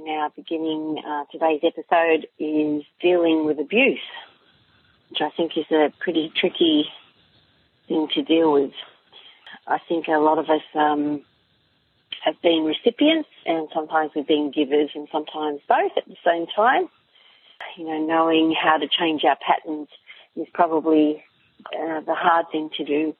[0.00, 4.00] Now, beginning uh, today's episode is dealing with abuse,
[5.08, 6.86] which I think is a pretty tricky
[7.86, 8.72] thing to deal with.
[9.68, 11.22] I think a lot of us um,
[12.24, 16.88] have been recipients, and sometimes we've been givers, and sometimes both at the same time.
[17.78, 19.88] You know, knowing how to change our patterns
[20.34, 21.22] is probably
[21.66, 23.14] uh, the hard thing to do.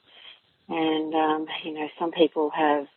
[0.69, 2.89] And um, you know, some people have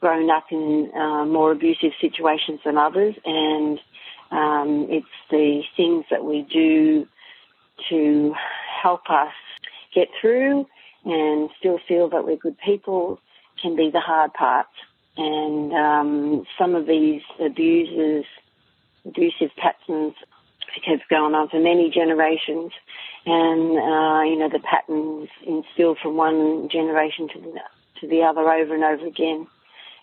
[0.00, 3.78] grown up in uh, more abusive situations than others, and
[4.30, 7.06] um, it's the things that we do
[7.88, 8.34] to
[8.82, 9.32] help us
[9.94, 10.66] get through
[11.04, 13.18] and still feel that we're good people
[13.60, 14.66] can be the hard part.
[15.16, 18.24] And um, some of these abusers,
[19.04, 20.14] abusive patterns
[20.86, 22.72] have gone on for many generations,
[23.26, 27.60] and uh, you know the patterns instilled from one generation to the
[28.00, 29.46] to the other over and over again.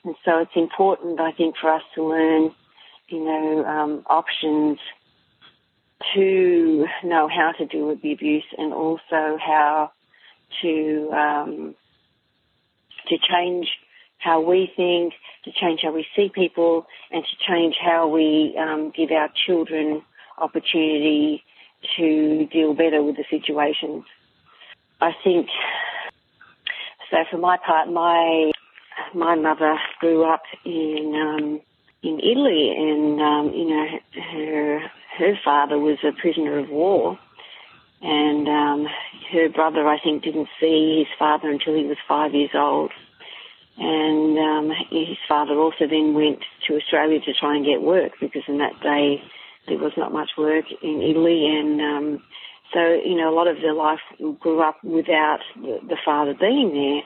[0.07, 2.51] And so it's important, I think, for us to learn,
[3.09, 4.79] you know, um, options
[6.15, 9.91] to know how to deal with the abuse and also how
[10.61, 11.75] to um,
[13.09, 13.67] to change
[14.19, 18.93] how we think, to change how we see people, and to change how we um,
[18.95, 20.01] give our children
[20.37, 21.43] opportunity
[21.97, 24.05] to deal better with the situations.
[25.01, 25.49] I think
[27.11, 27.17] so.
[27.29, 28.53] For my part, my
[29.13, 31.61] my mother grew up in um,
[32.03, 33.85] in Italy, and um, you know
[34.31, 34.79] her
[35.17, 37.17] her father was a prisoner of war,
[38.01, 38.87] and um,
[39.31, 42.91] her brother I think didn't see his father until he was five years old,
[43.77, 48.43] and um, his father also then went to Australia to try and get work because
[48.47, 49.21] in that day
[49.67, 52.23] there was not much work in Italy, and um,
[52.73, 53.99] so you know a lot of their life
[54.39, 57.01] grew up without the, the father being there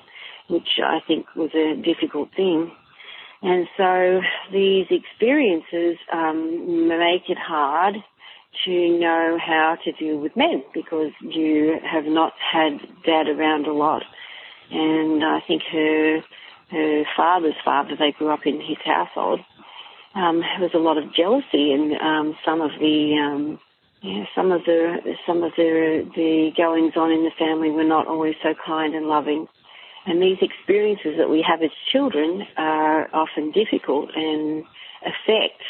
[0.52, 2.72] which I think was a difficult thing.
[3.42, 4.22] And so
[4.52, 7.96] these experiences um, make it hard
[8.66, 13.74] to know how to deal with men because you have not had dad around a
[13.74, 14.04] lot.
[14.70, 16.22] And I think her
[16.72, 19.42] her father's father, they grew up in his household.
[20.16, 23.60] Um, there was a lot of jealousy, and um, some of the um,
[24.02, 28.08] yeah, some of the some of the the goings on in the family were not
[28.08, 29.48] always so kind and loving.
[30.06, 34.64] And these experiences that we have as children are often difficult and
[35.02, 35.62] affect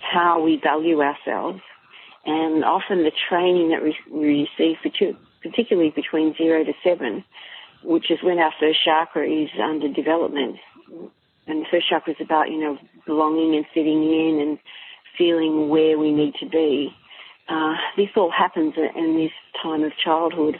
[0.00, 1.60] how we value ourselves.
[2.24, 4.76] And often the training that we receive,
[5.42, 7.24] particularly between zero to seven,
[7.82, 10.56] which is when our first chakra is under development.
[11.46, 14.58] And the first chakra is about, you know, belonging and fitting in and
[15.16, 16.94] feeling where we need to be.
[17.48, 20.56] Uh, this all happens in this time of childhood.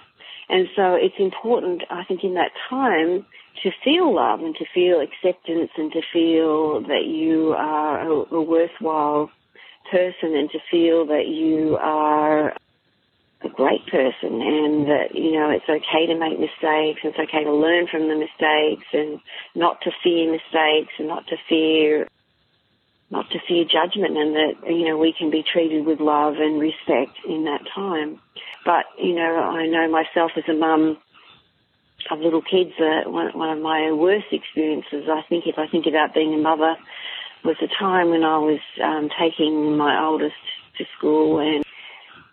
[0.50, 3.24] And so it's important, I think, in that time
[3.62, 8.42] to feel love and to feel acceptance and to feel that you are a, a
[8.42, 9.30] worthwhile
[9.90, 12.50] person and to feel that you are
[13.42, 17.44] a great person and that, you know, it's okay to make mistakes and it's okay
[17.44, 19.20] to learn from the mistakes and
[19.54, 22.08] not to fear mistakes and not to fear
[23.10, 26.60] not to fear judgment and that, you know, we can be treated with love and
[26.60, 28.20] respect in that time.
[28.64, 30.96] But, you know, I know myself as a mum
[32.10, 35.86] of little kids, uh, one, one of my worst experiences, I think, if I think
[35.86, 36.76] about being a mother,
[37.44, 40.34] was the time when I was um, taking my oldest
[40.78, 41.64] to school and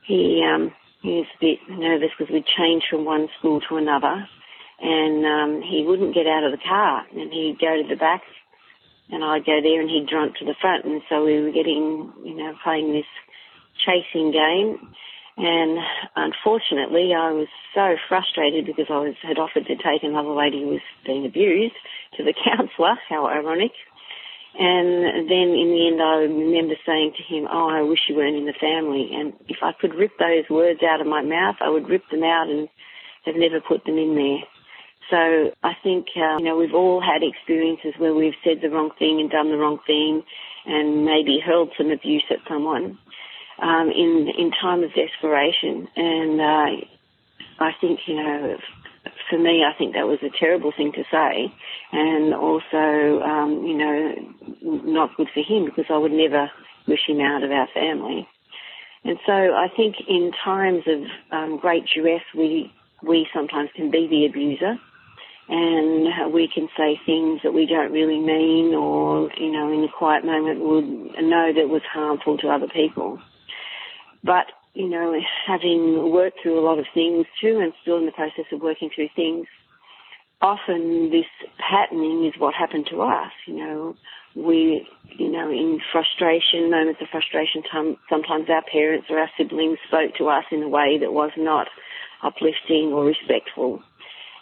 [0.05, 4.27] he, um, he was a bit nervous because we'd changed from one school to another
[4.79, 8.21] and um, he wouldn't get out of the car and he'd go to the back
[9.09, 12.12] and I'd go there and he'd run to the front and so we were getting,
[12.23, 13.09] you know, playing this
[13.85, 14.94] chasing game
[15.38, 15.78] and
[16.16, 20.69] unfortunately, I was so frustrated because I was had offered to take another lady who
[20.69, 21.78] was being abused
[22.18, 22.97] to the counsellor.
[23.07, 23.72] How ironic!
[24.57, 28.35] And then in the end, I remember saying to him, "Oh, I wish you weren't
[28.35, 31.69] in the family." And if I could rip those words out of my mouth, I
[31.69, 32.68] would rip them out and
[33.25, 34.41] have never put them in there.
[35.09, 38.91] So I think uh, you know we've all had experiences where we've said the wrong
[39.00, 40.23] thing and done the wrong thing,
[40.66, 42.98] and maybe hurled some abuse at someone
[43.62, 45.88] um, in in time of desperation.
[45.95, 46.86] And uh,
[47.59, 48.57] I think you know,
[49.30, 51.53] for me, I think that was a terrible thing to say,
[51.94, 54.13] and also um, you know,
[54.62, 56.51] not good for him because I would never
[56.86, 58.27] wish him out of our family.
[59.06, 61.01] And so I think in times of
[61.31, 64.77] um, great duress, we we sometimes can be the abuser
[65.49, 69.97] and we can say things that we don't really mean or, you know, in a
[69.97, 73.19] quiet moment would know that was harmful to other people.
[74.23, 75.15] But, you know,
[75.47, 78.89] having worked through a lot of things too and still in the process of working
[78.94, 79.47] through things,
[80.41, 81.25] often this
[81.57, 83.31] patterning is what happened to us.
[83.47, 83.95] You know,
[84.35, 84.85] we,
[85.17, 87.63] you know, in frustration, moments of frustration,
[88.09, 91.67] sometimes our parents or our siblings spoke to us in a way that was not
[92.21, 93.81] uplifting or respectful.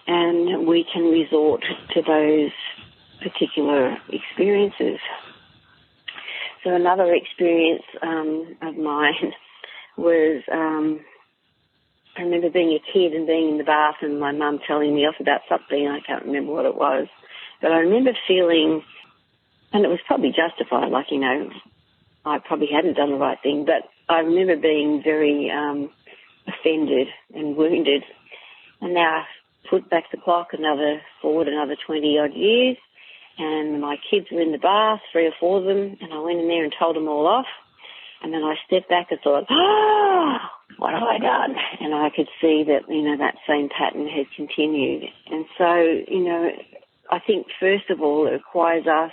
[0.07, 1.63] And we can resort
[1.93, 2.51] to those
[3.21, 4.99] particular experiences.
[6.63, 9.33] So another experience um, of mine
[9.97, 10.99] was um,
[12.17, 15.01] I remember being a kid and being in the bath and my mum telling me
[15.05, 15.87] off about something.
[15.87, 17.07] I can't remember what it was,
[17.61, 18.83] but I remember feeling,
[19.73, 20.91] and it was probably justified.
[20.91, 21.49] Like you know,
[22.25, 25.89] I probably hadn't done the right thing, but I remember being very um,
[26.47, 28.03] offended and wounded.
[28.81, 29.25] And now
[29.69, 32.77] put back the clock another forward another 20 odd years
[33.37, 36.39] and my kids were in the bath, three or four of them, and I went
[36.39, 37.47] in there and told them all off.
[38.21, 41.55] And then I stepped back and thought, ah, what have I done?
[41.81, 45.03] And I could see that, you know, that same pattern had continued.
[45.29, 45.75] And so,
[46.07, 46.49] you know,
[47.11, 49.11] I think first of all, it requires us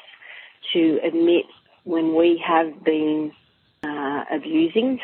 [0.73, 1.45] to admit
[1.85, 3.33] when we have been
[3.83, 5.01] uh, abusing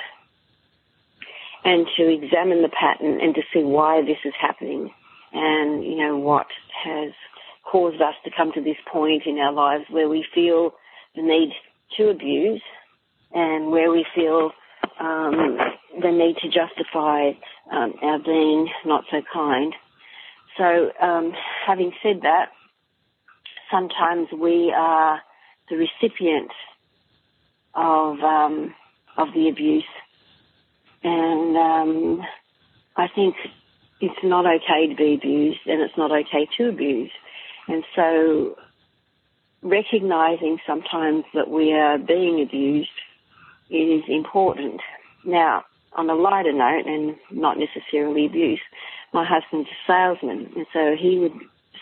[1.65, 4.93] and to examine the pattern and to see why this is happening
[5.33, 6.47] and, you know, what
[6.85, 7.13] has
[7.71, 10.73] caused us to come to this point in our lives where we feel
[11.15, 11.53] the need
[11.97, 12.63] to abuse
[13.33, 14.53] and where we feel
[15.01, 15.59] um,
[16.01, 17.31] the need to justify
[17.71, 19.75] um, our being not so kind.
[20.57, 21.33] So, um,
[21.67, 22.47] having said that,
[23.71, 25.21] sometimes we are
[25.71, 26.51] the recipient
[27.75, 28.75] of um,
[29.17, 29.85] of the abuse,
[31.03, 32.23] and um,
[32.97, 33.37] I think
[34.01, 37.11] it's not okay to be abused, and it's not okay to abuse.
[37.67, 38.57] And so
[39.63, 42.91] recognizing sometimes that we are being abused
[43.71, 44.81] is important.
[45.25, 45.65] Now,
[45.95, 48.61] on a lighter note, and not necessarily abuse,
[49.13, 51.33] my husband's a salesman, and so he would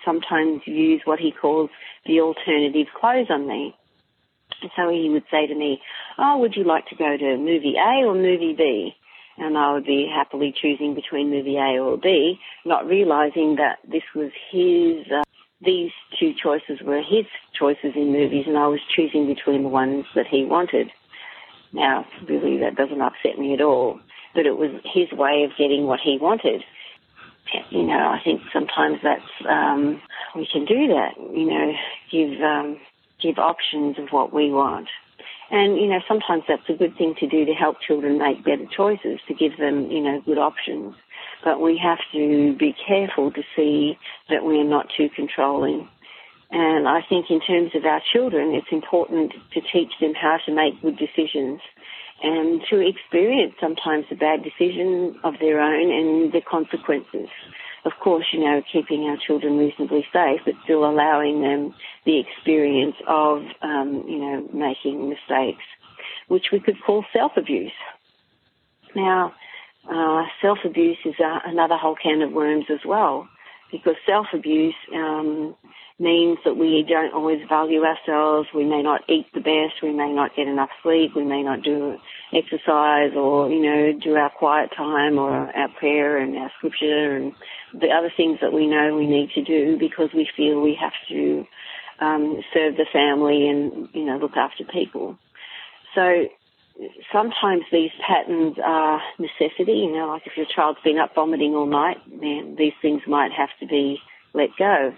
[0.05, 1.71] sometimes use what he calls
[2.07, 3.75] the alternative close on me.
[4.63, 5.81] And so he would say to me,
[6.19, 8.95] Oh, would you like to go to movie A or movie B?
[9.39, 14.03] And I would be happily choosing between movie A or B, not realizing that this
[14.15, 15.23] was his uh,
[15.61, 17.27] these two choices were his
[17.59, 20.91] choices in movies, and I was choosing between the ones that he wanted.
[21.73, 24.01] Now, really, that doesn't upset me at all,
[24.35, 26.63] but it was his way of getting what he wanted.
[27.71, 30.01] You know, I think sometimes that's um,
[30.35, 31.13] we can do that.
[31.17, 31.73] You know,
[32.11, 32.79] give um,
[33.23, 34.89] give options of what we want.
[35.51, 38.67] And, you know, sometimes that's a good thing to do to help children make better
[38.77, 40.95] choices, to give them, you know, good options.
[41.45, 43.97] But we have to be careful to see
[44.29, 45.89] that we're not too controlling.
[46.51, 50.55] And I think in terms of our children, it's important to teach them how to
[50.55, 51.61] make good decisions
[52.23, 57.29] and to experience sometimes a bad decision of their own and the consequences
[57.87, 61.73] of course, you know, keeping our children reasonably safe, but still allowing them
[62.05, 65.65] the experience of, um, you know, making mistakes,
[66.27, 67.79] which we could call self-abuse.
[68.95, 69.33] Now,
[69.89, 73.29] uh, self-abuse is uh, another whole can of worms as well,
[73.71, 75.55] because self-abuse um,
[75.99, 78.49] means that we don't always value ourselves.
[78.55, 79.83] We may not eat the best.
[79.83, 81.13] We may not get enough sleep.
[81.17, 81.97] We may not do
[82.35, 87.33] exercise or, you know, do our quiet time or our prayer and our scripture and
[87.81, 90.93] the other things that we know we need to do because we feel we have
[91.09, 91.45] to
[92.01, 95.19] um, serve the family and, you know, look after people.
[95.95, 96.27] So
[97.13, 101.67] sometimes these patterns are necessity, you know, like if your child's been up vomiting all
[101.67, 103.99] night, then these things might have to be
[104.35, 104.93] let go.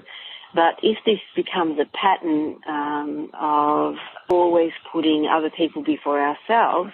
[0.55, 3.95] But if this becomes a pattern um, of
[4.31, 6.91] always putting other people before ourselves,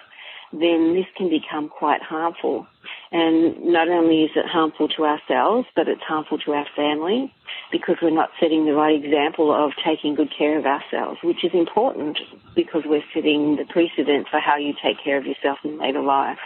[0.59, 2.65] then this can become quite harmful.
[3.11, 7.33] And not only is it harmful to ourselves, but it's harmful to our family
[7.71, 11.51] because we're not setting the right example of taking good care of ourselves, which is
[11.53, 12.17] important
[12.55, 16.39] because we're setting the precedent for how you take care of yourself in later life.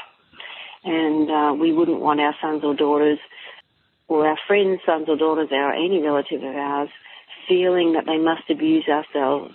[0.83, 3.19] And uh, we wouldn't want our sons or daughters
[4.07, 6.89] or our friends' sons or daughters or any relative of ours
[7.47, 9.53] feeling that they must abuse ourselves,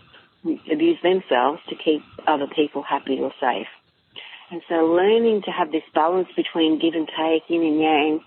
[0.71, 3.69] abuse themselves to keep other people happy or safe.
[4.51, 8.21] And so learning to have this balance between give and take, yin and yang,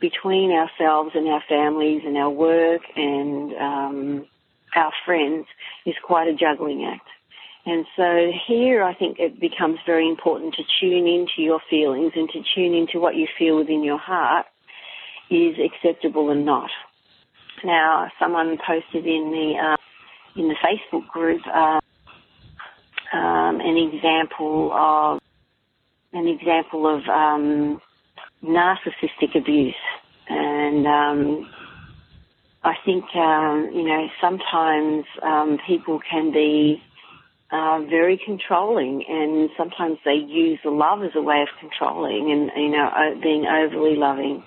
[0.00, 4.26] between ourselves and our families and our work and um,
[4.76, 5.46] our friends
[5.86, 7.06] is quite a juggling act.
[7.64, 12.28] And so here I think it becomes very important to tune into your feelings and
[12.30, 14.46] to tune into what you feel within your heart
[15.30, 16.70] is acceptable and not.
[17.64, 19.76] Now, someone posted in the uh,
[20.40, 21.80] in the Facebook group uh,
[23.12, 25.20] um, an example of
[26.12, 27.80] an example of um,
[28.44, 29.74] narcissistic abuse,
[30.28, 31.50] and um,
[32.64, 36.82] I think um, you know sometimes um, people can be
[37.52, 42.50] are very controlling, and sometimes they use the love as a way of controlling, and
[42.56, 42.90] you know,
[43.22, 44.42] being overly loving.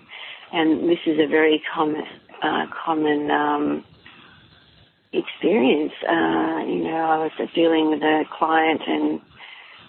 [0.52, 2.04] And this is a very common,
[2.42, 3.86] uh, common um,
[5.14, 5.94] experience.
[6.02, 9.22] Uh, you know, I was dealing with a client, and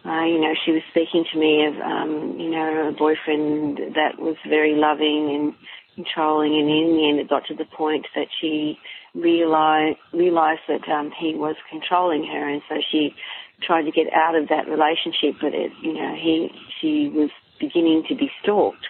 [0.06, 4.18] uh, you know, she was speaking to me of, um, you know, a boyfriend that
[4.18, 5.54] was very loving and
[5.96, 8.78] controlling, and in the end, it got to the point that she
[9.14, 13.14] realized realized that um, he was controlling her, and so she
[13.62, 15.40] tried to get out of that relationship.
[15.40, 18.86] But it, you know, he she was beginning to be stalked,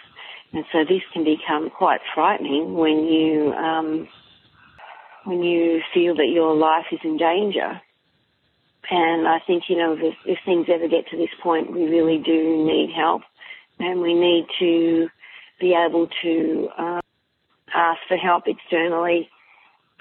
[0.53, 4.07] and so this can become quite frightening when you um,
[5.23, 7.81] when you feel that your life is in danger.
[8.89, 12.21] And I think you know if, if things ever get to this point, we really
[12.23, 13.21] do need help,
[13.79, 15.09] and we need to
[15.59, 17.01] be able to uh,
[17.73, 19.29] ask for help externally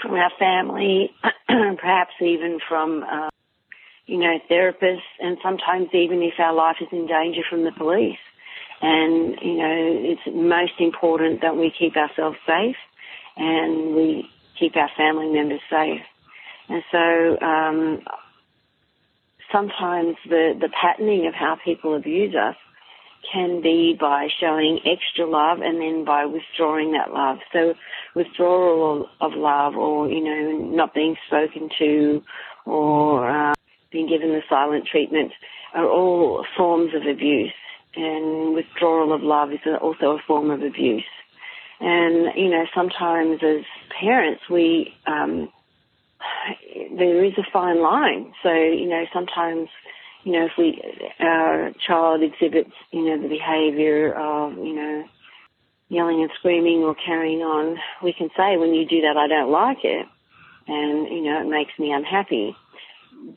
[0.00, 1.10] from our family,
[1.48, 3.30] perhaps even from, uh,
[4.06, 8.18] you know, therapists, and sometimes even if our life is in danger from the police.
[8.82, 12.76] And, you know, it's most important that we keep ourselves safe
[13.36, 14.28] and we
[14.58, 16.02] keep our family members safe.
[16.68, 18.02] And so, um,
[19.52, 22.56] sometimes the, the patterning of how people abuse us
[23.32, 27.38] can be by showing extra love and then by withdrawing that love.
[27.52, 27.74] So
[28.14, 32.22] withdrawal of love or, you know, not being spoken to
[32.64, 33.54] or uh,
[33.90, 35.32] being given the silent treatment
[35.74, 37.52] are all forms of abuse.
[37.96, 41.04] And withdrawal of love is also a form of abuse.
[41.80, 43.64] And, you know, sometimes as
[44.00, 45.50] parents, we, um,
[46.96, 48.32] there is a fine line.
[48.42, 49.68] So, you know, sometimes
[50.26, 50.82] you know, if we,
[51.20, 55.04] our child exhibits, you know, the behavior of, you know,
[55.88, 59.52] yelling and screaming or carrying on, we can say, when you do that, I don't
[59.52, 60.04] like it.
[60.66, 62.56] And, you know, it makes me unhappy.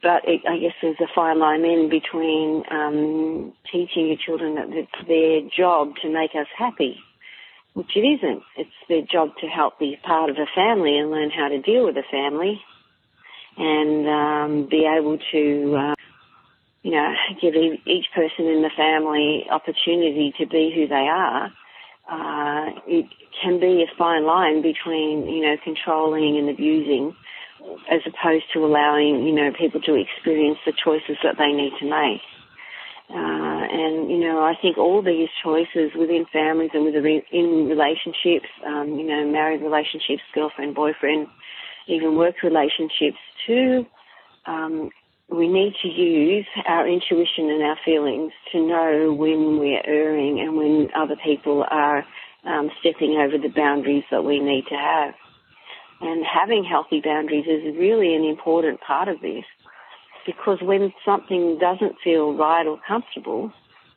[0.01, 4.69] But it, I guess there's a fine line in between um, teaching your children that
[4.75, 6.97] it's their job to make us happy,
[7.75, 8.41] which it isn't.
[8.57, 11.85] It's their job to help be part of a family and learn how to deal
[11.85, 12.59] with a family
[13.57, 15.95] and um, be able to uh,
[16.81, 21.51] you know, give each person in the family opportunity to be who they are,
[22.09, 23.05] uh, it
[23.43, 27.15] can be a fine line between, you know, controlling and abusing
[27.91, 31.85] as opposed to allowing, you know, people to experience the choices that they need to
[31.85, 32.21] make.
[33.09, 38.47] Uh, and, you know, I think all these choices within families and within in relationships,
[38.65, 41.27] um, you know, married relationships, girlfriend, boyfriend,
[41.89, 43.85] even work relationships too,
[44.45, 44.89] um,
[45.29, 50.55] we need to use our intuition and our feelings to know when we're erring and
[50.55, 52.05] when other people are
[52.45, 55.13] um, stepping over the boundaries that we need to have.
[56.01, 59.43] And having healthy boundaries is really an important part of this
[60.25, 63.51] because when something doesn't feel right or comfortable,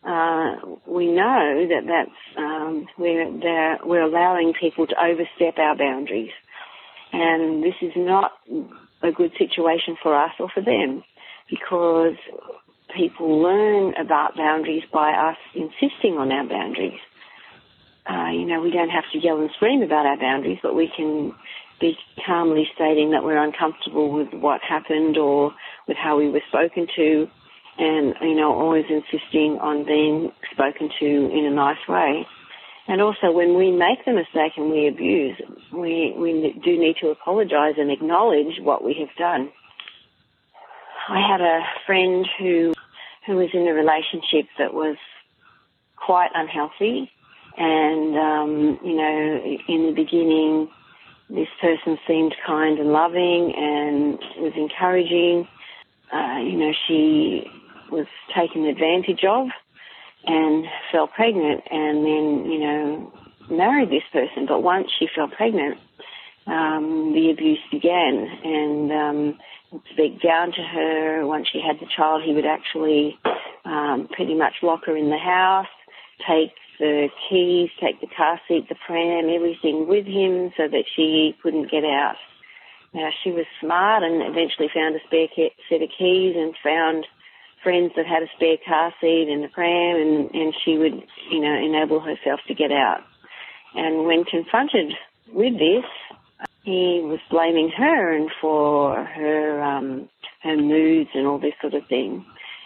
[0.04, 0.56] uh,
[0.86, 3.30] we know that that's um, we're
[3.84, 6.32] we're allowing people to overstep our boundaries,
[7.12, 8.32] and this is not
[9.02, 11.02] a good situation for us or for them
[11.50, 12.16] because
[12.96, 17.00] people learn about boundaries by us insisting on our boundaries.
[18.08, 20.90] Uh, you know, we don't have to yell and scream about our boundaries, but we
[20.96, 21.32] can
[21.80, 25.52] be calmly stating that we're uncomfortable with what happened or
[25.86, 27.26] with how we were spoken to,
[27.78, 32.26] and you know, always insisting on being spoken to in a nice way.
[32.88, 35.40] And also, when we make the mistake and we abuse,
[35.72, 39.50] we we do need to apologise and acknowledge what we have done.
[41.08, 42.74] I had a friend who
[43.26, 44.96] who was in a relationship that was
[45.96, 47.10] quite unhealthy,
[47.56, 50.68] and um, you know, in the beginning,
[51.30, 55.46] this person seemed kind and loving and was encouraging.
[56.12, 57.44] Uh, you know, she
[57.90, 59.48] was taken advantage of
[60.26, 63.12] and fell pregnant, and then you know
[63.50, 64.46] married this person.
[64.46, 65.78] But once she fell pregnant,
[66.46, 69.38] um, the abuse began, and um,
[69.92, 71.26] speak down to her.
[71.26, 73.18] Once she had the child, he would actually
[73.64, 75.66] um, pretty much lock her in the house,
[76.26, 81.36] take the keys, take the car seat, the pram, everything with him so that she
[81.42, 82.16] couldn't get out.
[82.94, 85.28] Now she was smart and eventually found a spare
[85.68, 87.06] set of keys and found
[87.62, 91.40] friends that had a spare car seat and a pram and, and she would, you
[91.40, 93.00] know, enable herself to get out.
[93.74, 94.92] And when confronted
[95.32, 95.84] with this,
[96.64, 100.08] he was blaming her and for her um,
[100.42, 102.24] her moods and all this sort of thing,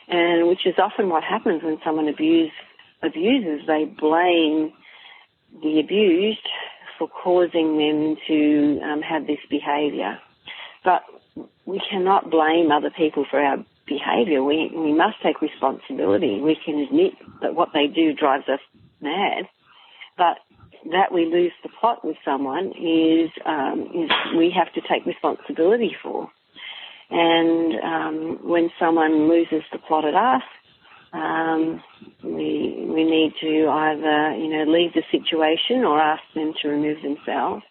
[0.09, 2.53] and which is often what happens when someone abuse
[3.03, 3.67] abuses.
[3.67, 4.73] They blame
[5.63, 6.49] the abused
[6.99, 10.19] for causing them to um, have this behaviour,
[10.85, 11.03] but
[11.65, 16.41] we cannot blame other people for our behaviour, we, we must take responsibility.
[16.41, 17.13] We can admit
[17.43, 18.61] that what they do drives us
[19.01, 19.45] mad,
[20.17, 20.39] but
[20.91, 25.95] that we lose the plot with someone is, um, is we have to take responsibility
[26.03, 26.31] for.
[27.11, 30.43] And um, when someone loses the plot at us,
[31.13, 31.83] um,
[32.23, 36.99] we we need to either you know leave the situation or ask them to remove
[37.03, 37.63] themselves,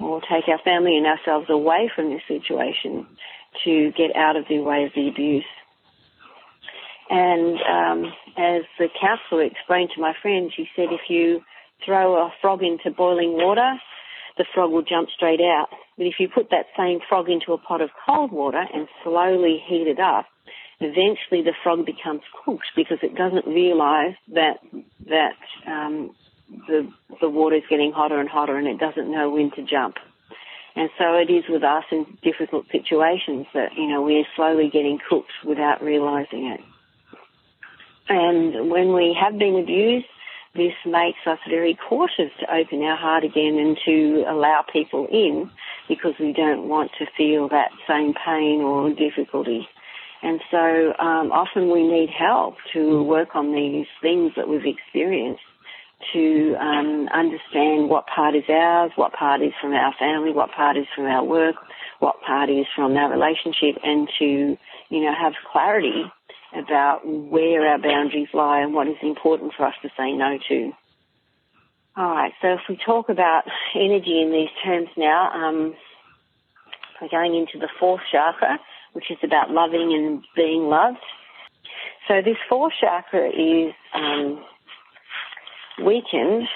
[0.00, 3.06] or take our family and ourselves away from this situation
[3.64, 5.44] to get out of the way of the abuse.
[7.10, 11.42] And um, as the counsellor explained to my friend, she said if you
[11.84, 13.74] throw a frog into boiling water,
[14.36, 15.68] the frog will jump straight out.
[15.96, 19.62] But if you put that same frog into a pot of cold water and slowly
[19.66, 20.26] heat it up,
[20.80, 24.58] eventually the frog becomes cooked because it doesn't realize that
[25.08, 25.36] that
[25.66, 26.14] um,
[26.68, 26.88] the
[27.20, 29.96] the water is getting hotter and hotter and it doesn't know when to jump.
[30.76, 34.98] And so it is with us in difficult situations that you know we're slowly getting
[35.08, 36.60] cooked without realizing it.
[38.08, 40.06] And when we have been abused,
[40.54, 45.50] this makes us very cautious to open our heart again and to allow people in
[45.88, 49.68] because we don't want to feel that same pain or difficulty.
[50.22, 55.42] And so um, often we need help to work on these things that we've experienced
[56.12, 60.76] to um, understand what part is ours, what part is from our family, what part
[60.76, 61.56] is from our work,
[61.98, 64.56] what part is from our relationship, and to,
[64.90, 66.04] you know, have clarity
[66.56, 70.72] about where our boundaries lie and what is important for us to say no to.
[71.96, 73.42] All right, so if we talk about
[73.74, 75.74] energy in these terms now, um,
[77.00, 78.58] we're going into the fourth chakra,
[78.92, 80.98] which is about loving and being loved.
[82.06, 84.42] So this fourth chakra is um,
[85.84, 86.48] weakened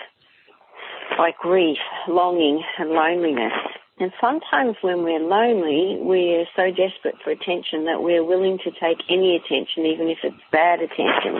[1.16, 3.52] by grief, longing, and loneliness.
[3.98, 8.98] And sometimes when we're lonely, we're so desperate for attention that we're willing to take
[9.08, 11.38] any attention, even if it's bad attention.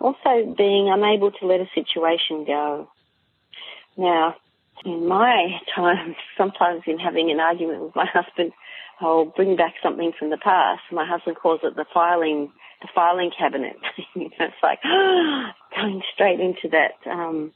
[0.00, 2.88] Also, being unable to let a situation go.
[3.96, 4.36] Now,
[4.84, 8.52] in my time, sometimes in having an argument with my husband,
[9.00, 10.82] I'll bring back something from the past.
[10.92, 13.76] My husband calls it the filing, the filing cabinet.
[14.14, 14.78] it's like
[15.74, 17.52] going straight into that um,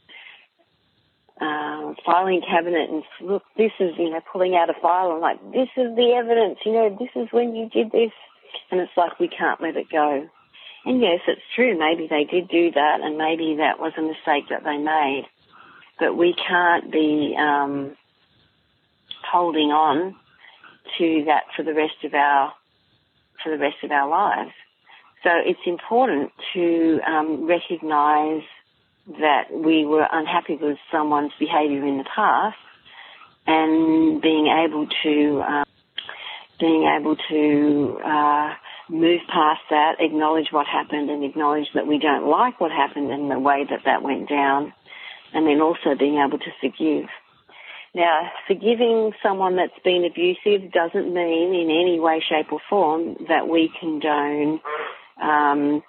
[1.40, 5.40] uh, filing cabinet and look, this is you know pulling out a file and like
[5.52, 6.58] this is the evidence.
[6.64, 8.12] You know, this is when you did this,
[8.70, 10.28] and it's like we can't let it go.
[10.86, 11.78] And yes, it's true.
[11.78, 15.24] Maybe they did do that, and maybe that was a mistake that they made.
[15.98, 17.96] But we can't be um,
[19.30, 20.14] holding on
[20.98, 22.52] to that for the rest of our
[23.42, 24.52] for the rest of our lives.
[25.22, 28.42] So it's important to um, recognise
[29.06, 32.56] that we were unhappy with someone's behaviour in the past,
[33.46, 35.64] and being able to um,
[36.58, 38.54] being able to uh,
[38.88, 43.30] move past that, acknowledge what happened, and acknowledge that we don't like what happened and
[43.30, 44.72] the way that that went down,
[45.32, 47.08] and then also being able to forgive.
[47.94, 53.48] Now, forgiving someone that's been abusive doesn't mean in any way, shape or form that
[53.48, 54.60] we condone
[55.22, 55.82] um,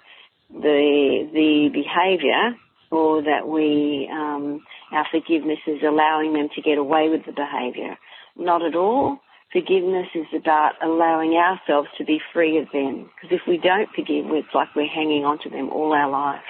[0.50, 2.56] the, the behaviour
[2.90, 7.96] or that we, um, our forgiveness is allowing them to get away with the behaviour.
[8.36, 9.18] Not at all.
[9.52, 13.10] Forgiveness is about allowing ourselves to be free of them.
[13.14, 16.42] Because if we don't forgive, it's like we're hanging on to them all our life.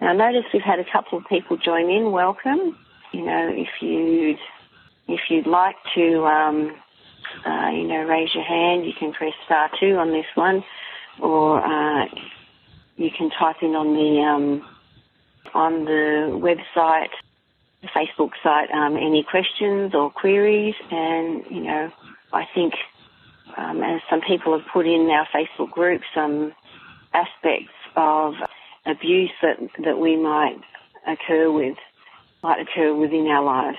[0.00, 2.10] Now, notice we've had a couple of people join in.
[2.10, 2.76] Welcome
[3.14, 4.38] you know, if you'd
[5.06, 6.74] if you'd like to, um,
[7.46, 10.64] uh, you know, raise your hand, you can press star two on this one,
[11.20, 12.06] or uh,
[12.96, 14.73] you can type in on the um,
[15.54, 17.10] on the website,
[17.80, 21.90] the Facebook site, um, any questions or queries, and you know,
[22.32, 22.74] I think
[23.56, 26.52] um, as some people have put in our Facebook group, some
[27.12, 28.34] aspects of
[28.84, 30.58] abuse that that we might
[31.06, 31.76] occur with
[32.42, 33.78] might occur within our lives.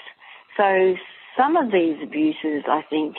[0.58, 0.96] So
[1.38, 3.18] some of these abuses, I think,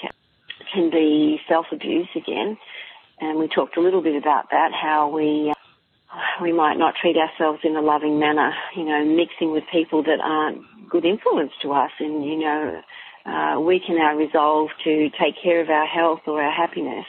[0.72, 2.56] can be self-abuse again,
[3.20, 5.52] and we talked a little bit about that, how we
[6.42, 10.20] we might not treat ourselves in a loving manner, you know, mixing with people that
[10.22, 12.82] aren't good influence to us, and you know,
[13.26, 17.06] uh, weaken our resolve to take care of our health or our happiness,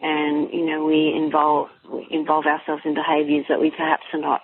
[0.00, 1.68] and you know, we involve
[2.10, 4.40] involve ourselves in behaviours that we perhaps are not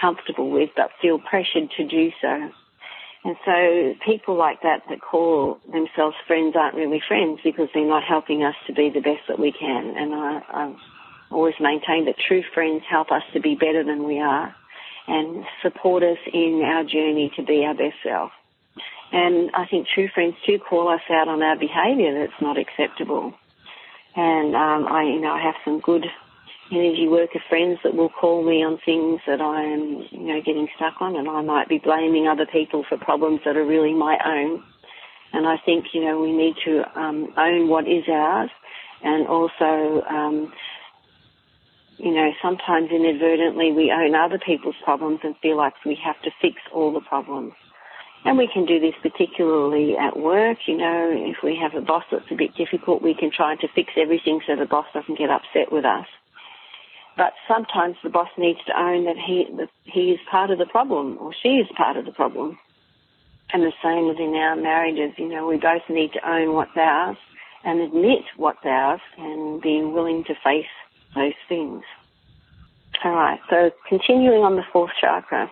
[0.00, 2.50] comfortable with, but feel pressured to do so.
[3.22, 8.02] And so people like that that call themselves friends aren't really friends because they're not
[8.02, 9.94] helping us to be the best that we can.
[9.94, 10.76] And I, I've
[11.30, 14.54] always maintained that true friends help us to be better than we are
[15.06, 18.30] and support us in our journey to be our best self.
[19.12, 23.34] And I think true friends do call us out on our behaviour that's not acceptable.
[24.14, 26.06] And um, I, you know, I have some good
[26.72, 30.68] energy worker friends that will call me on things that I am, you know, getting
[30.76, 34.16] stuck on, and I might be blaming other people for problems that are really my
[34.24, 34.62] own.
[35.32, 38.50] And I think, you know, we need to um, own what is ours,
[39.02, 40.52] and also, um,
[42.02, 46.30] you know, sometimes inadvertently we own other people's problems and feel like we have to
[46.40, 47.52] fix all the problems.
[48.24, 50.58] And we can do this particularly at work.
[50.66, 53.68] You know, if we have a boss that's a bit difficult, we can try to
[53.74, 56.06] fix everything so the boss doesn't get upset with us.
[57.16, 60.66] But sometimes the boss needs to own that he that he is part of the
[60.66, 62.58] problem or she is part of the problem.
[63.52, 65.12] And the same within our marriages.
[65.18, 67.16] You know, we both need to own what's ours
[67.64, 70.70] and admit what's ours and be willing to face
[71.14, 71.82] those things.
[73.04, 73.40] All right.
[73.48, 75.50] So continuing on the fourth chakra.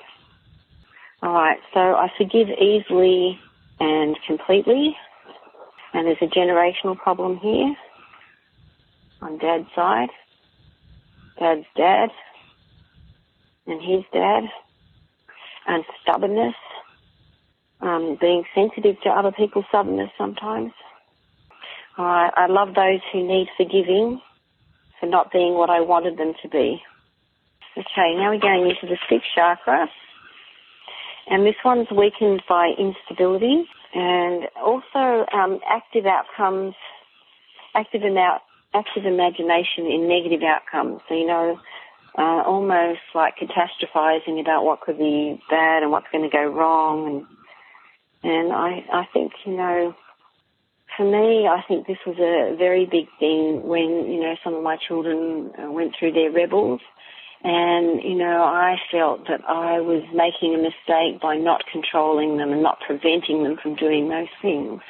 [1.22, 1.58] All right.
[1.74, 3.38] So I forgive easily
[3.80, 4.96] and completely.
[5.94, 7.74] And there's a generational problem here
[9.22, 10.10] on dad's side
[11.38, 12.10] dad's dad
[13.66, 14.44] and his dad,
[15.66, 16.54] and stubbornness,
[17.80, 20.72] um, being sensitive to other people's stubbornness sometimes.
[21.98, 24.20] I, I love those who need forgiving
[25.00, 26.80] for not being what I wanted them to be.
[27.76, 29.88] Okay, now we're going into the sixth chakra.
[31.30, 36.74] And this one's weakened by instability and also um, active outcomes,
[37.74, 38.40] active and out,
[38.74, 41.00] active imagination in negative outcomes.
[41.08, 41.58] So, you know,
[42.16, 47.26] uh, almost like catastrophizing about what could be bad and what's going to go wrong.
[48.22, 49.94] And, and I, I think, you know,
[50.98, 54.62] for me, I think this was a very big thing when, you know, some of
[54.62, 56.80] my children uh, went through their rebels.
[57.42, 62.52] And, you know, I felt that I was making a mistake by not controlling them
[62.52, 64.82] and not preventing them from doing those things.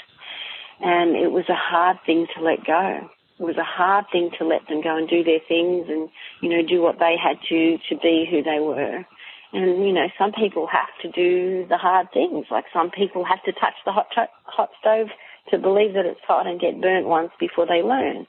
[0.81, 4.45] And it was a hard thing to let go it was a hard thing to
[4.45, 6.09] let them go and do their things and,
[6.43, 9.05] you know, do what they had to to be who they were.
[9.53, 12.47] And, you know, some people have to do the hard things.
[12.51, 14.09] Like some people have to touch the hot,
[14.45, 15.09] hot stove
[15.51, 18.27] to believe that it's hot and get burnt once before they learn.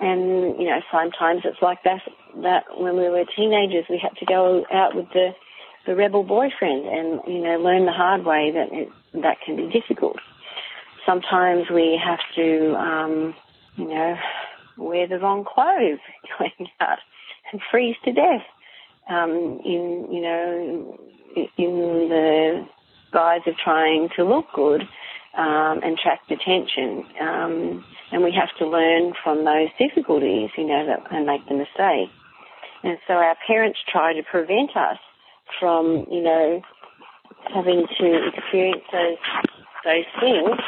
[0.00, 2.00] And, you know, sometimes it's like that,
[2.42, 5.30] that when we were teenagers, we had to go out with the,
[5.86, 8.88] the rebel boyfriend and, you know, learn the hard way that it,
[9.22, 10.16] that can be difficult.
[11.06, 13.34] Sometimes we have to, um,
[13.76, 14.16] you know,
[14.76, 16.00] wear the wrong clothes
[16.38, 16.98] going out
[17.52, 18.42] and freeze to death
[19.08, 20.98] um, in, you know,
[21.56, 22.66] in the
[23.12, 24.82] guise of trying to look good
[25.36, 27.04] um, and attract attention.
[27.20, 31.54] Um, and we have to learn from those difficulties, you know, that, and make the
[31.54, 32.10] mistake.
[32.82, 34.98] And so our parents try to prevent us
[35.58, 36.62] from, you know,
[37.52, 39.18] having to experience those
[39.84, 40.60] those things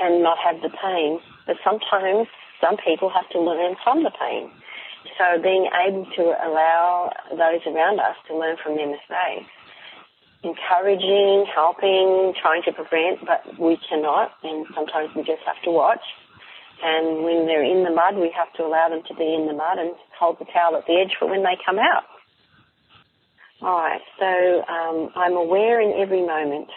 [0.00, 1.20] and not have the pain.
[1.46, 2.28] But sometimes
[2.60, 4.50] some people have to learn from the pain.
[5.16, 9.50] So being able to allow those around us to learn from their mistakes,
[10.42, 16.04] encouraging, helping, trying to prevent, but we cannot, and sometimes we just have to watch.
[16.82, 19.52] And when they're in the mud, we have to allow them to be in the
[19.52, 22.04] mud and hold the towel at the edge for when they come out.
[23.60, 26.68] All right, so um, I'm aware in every moment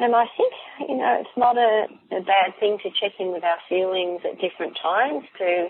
[0.00, 0.52] and I think,
[0.88, 4.40] you know, it's not a, a bad thing to check in with our feelings at
[4.40, 5.68] different times to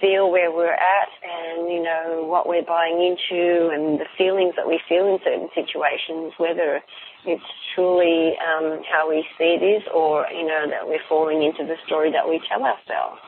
[0.00, 4.66] feel where we're at and, you know, what we're buying into and the feelings that
[4.66, 6.80] we feel in certain situations, whether
[7.26, 11.64] it's truly um, how we see it is or, you know, that we're falling into
[11.64, 13.20] the story that we tell ourselves.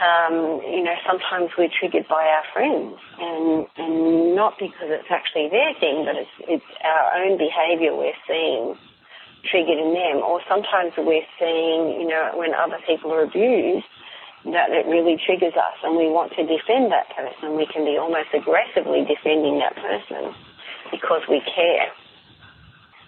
[0.00, 5.48] Um, you know, sometimes we're triggered by our friends and, and not because it's actually
[5.52, 8.74] their thing, but it's, it's our own behavior we're seeing
[9.44, 10.24] triggered in them.
[10.24, 13.84] Or sometimes we're seeing, you know, when other people are abused,
[14.44, 17.56] that it really triggers us and we want to defend that person.
[17.56, 20.34] We can be almost aggressively defending that person
[20.90, 21.92] because we care.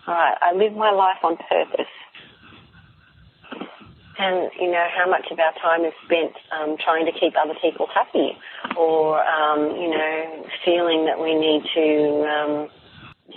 [0.07, 1.92] All right, I live my life on purpose.
[4.18, 7.55] And, you know, how much of our time is spent um, trying to keep other
[7.61, 8.37] people happy
[8.77, 12.68] or, um, you know, feeling that we need to um,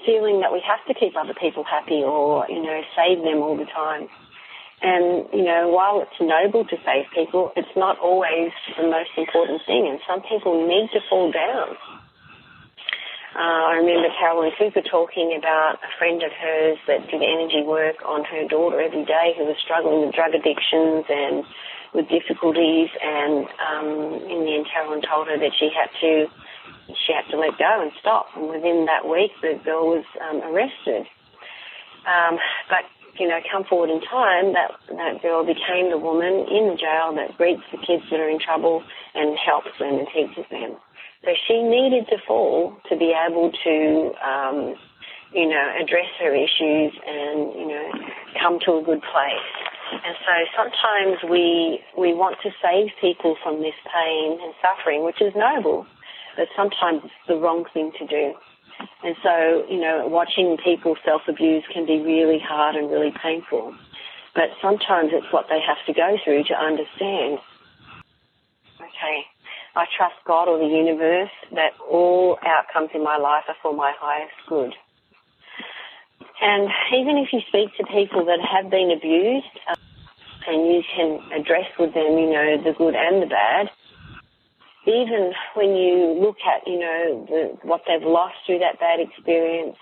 [0.05, 3.55] feeling that we have to keep other people happy or, you know, save them all
[3.55, 4.08] the time.
[4.81, 9.61] And, you know, while it's noble to save people, it's not always the most important
[9.65, 9.88] thing.
[9.88, 11.75] And some people need to fall down.
[13.35, 17.99] Uh, I remember Carolyn Cooper talking about a friend of hers that did energy work
[18.05, 21.43] on her daughter every day who was struggling with drug addictions and
[21.93, 22.88] with difficulties.
[23.03, 23.88] And um,
[24.31, 26.27] in the end, Carolyn told her that she had to
[26.88, 28.27] she had to let go and stop.
[28.35, 31.07] And within that week, the girl was um, arrested.
[32.05, 32.38] Um,
[32.69, 32.85] but
[33.19, 37.15] you know, come forward in time, that, that girl became the woman in the jail
[37.15, 40.75] that greets the kids that are in trouble and helps them and teaches them.
[41.23, 43.75] So she needed to fall to be able to,
[44.21, 44.75] um,
[45.34, 47.91] you know, address her issues and, you know,
[48.39, 49.49] come to a good place.
[49.91, 55.21] And so sometimes we, we want to save people from this pain and suffering, which
[55.21, 55.86] is noble,
[56.38, 58.34] but sometimes it's the wrong thing to do.
[59.03, 63.75] And so, you know, watching people self-abuse can be really hard and really painful.
[64.33, 67.39] But sometimes it's what they have to go through to understand.
[68.81, 69.25] Okay,
[69.75, 73.93] I trust God or the universe that all outcomes in my life are for my
[73.97, 74.73] highest good.
[76.41, 79.75] And even if you speak to people that have been abused, um,
[80.47, 83.69] and you can address with them, you know, the good and the bad,
[84.87, 89.77] even when you look at, you know, the, what they've lost through that bad experience,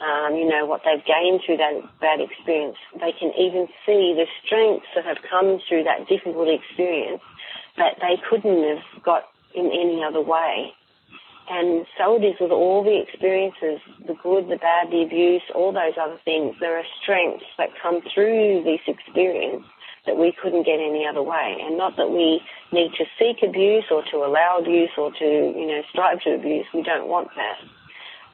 [0.00, 4.26] um, you know, what they've gained through that bad experience, they can even see the
[4.44, 7.22] strengths that have come through that difficult experience
[7.76, 10.72] that they couldn't have got in any other way.
[11.50, 15.72] And so it is with all the experiences, the good, the bad, the abuse, all
[15.72, 16.54] those other things.
[16.60, 19.64] There are strengths that come through this experience
[20.08, 21.60] that we couldn't get any other way.
[21.60, 22.40] And not that we
[22.72, 26.64] need to seek abuse or to allow abuse or to, you know, strive to abuse.
[26.72, 27.58] We don't want that.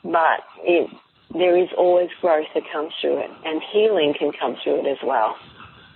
[0.05, 0.89] But it,
[1.35, 4.99] there is always growth that comes through it and healing can come through it as
[5.03, 5.35] well.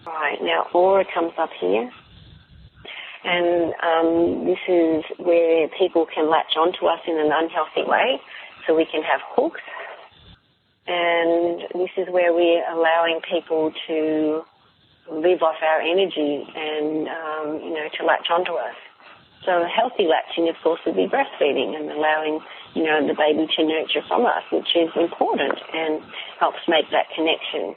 [0.06, 1.90] All right, now aura comes up here.
[3.24, 8.20] And um, this is where people can latch onto us in an unhealthy way.
[8.66, 9.60] So we can have hooks.
[10.86, 14.42] And this is where we're allowing people to
[15.10, 18.74] live off our energy and, um, you know, to latch onto us.
[19.44, 22.40] So healthy latching, of course, would be breastfeeding and allowing,
[22.74, 26.02] you know, the baby to nurture from us, which is important and
[26.38, 27.74] helps make that connection.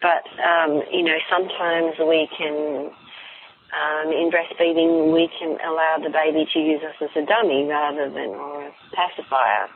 [0.00, 2.90] But, um, you know, sometimes we can
[3.68, 8.08] um, in breastfeeding, we can allow the baby to use us as a dummy rather
[8.08, 9.68] than or a pacifier.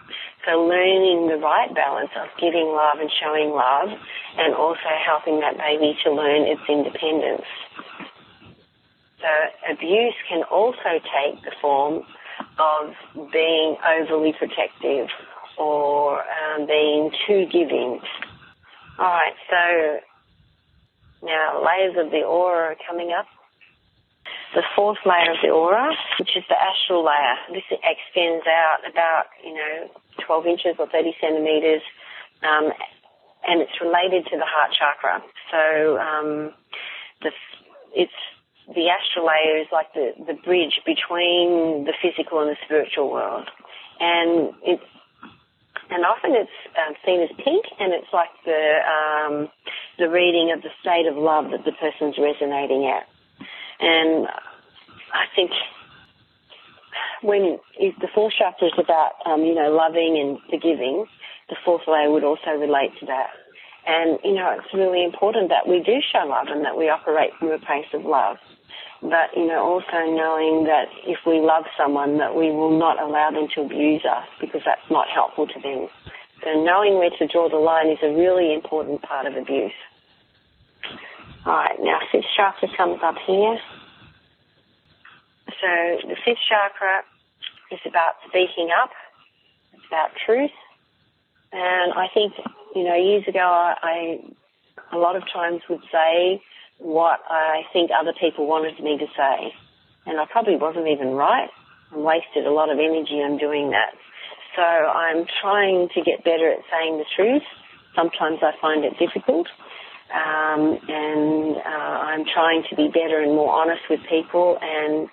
[0.47, 3.93] So learning the right balance of giving love and showing love
[4.39, 7.45] and also helping that baby to learn its independence.
[9.21, 9.29] So
[9.71, 12.03] abuse can also take the form
[12.59, 12.95] of
[13.31, 15.09] being overly protective
[15.59, 18.01] or um, being too giving.
[18.99, 20.01] All right, so
[21.23, 23.27] now layers of the aura are coming up
[24.55, 27.37] the fourth layer of the aura, which is the astral layer.
[27.53, 29.91] This extends out about, you know,
[30.27, 31.83] 12 inches or 30 centimeters,
[32.43, 32.73] um,
[33.49, 35.23] and it's related to the heart chakra.
[35.51, 36.53] So um,
[37.23, 37.31] the
[37.95, 38.21] it's
[38.69, 43.49] the astral layer is like the, the bridge between the physical and the spiritual world,
[44.01, 44.85] and it's
[45.91, 49.49] and often it's um, seen as pink, and it's like the um,
[49.99, 53.09] the reading of the state of love that the person's resonating at.
[53.83, 54.29] And
[55.13, 55.51] I think
[57.23, 61.07] when the fourth chakra is about, um, you know, loving and forgiving,
[61.49, 63.31] the fourth layer would also relate to that.
[63.87, 67.33] And, you know, it's really important that we do show love and that we operate
[67.39, 68.37] from a place of love.
[69.03, 73.33] But, you know, also knowing that if we love someone, that we will not allow
[73.33, 75.89] them to abuse us because that's not helpful to them.
[76.45, 79.75] So knowing where to draw the line is a really important part of abuse.
[81.45, 83.59] All right, now fifth chakra comes up here.
[85.63, 87.07] So the fifth chakra
[87.71, 88.91] is about speaking up.
[89.73, 90.51] It's about truth.
[91.53, 92.35] And I think,
[92.75, 96.43] you know, years ago I, I a lot of times would say
[96.79, 99.55] what I think other people wanted me to say.
[100.05, 101.49] And I probably wasn't even right.
[101.93, 103.95] I wasted a lot of energy on doing that.
[104.57, 107.47] So I'm trying to get better at saying the truth.
[107.95, 109.47] Sometimes I find it difficult
[110.13, 114.59] um, and uh, I'm trying to be better and more honest with people.
[114.61, 115.09] And